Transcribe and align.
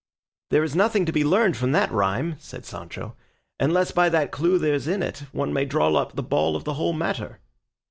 "There 0.49 0.63
is 0.63 0.75
nothing 0.75 1.05
to 1.05 1.11
be 1.11 1.23
learned 1.23 1.55
from 1.55 1.73
that 1.73 1.91
rhyme," 1.91 2.35
said 2.39 2.65
Sancho, 2.65 3.15
"unless 3.59 3.91
by 3.91 4.09
that 4.09 4.31
clue 4.31 4.57
there's 4.57 4.87
in 4.87 5.03
it, 5.03 5.25
one 5.31 5.53
may 5.53 5.63
draw 5.65 5.95
out 5.95 6.15
the 6.15 6.23
ball 6.23 6.55
of 6.55 6.63
the 6.63 6.73
whole 6.73 6.93
matter." 6.93 7.39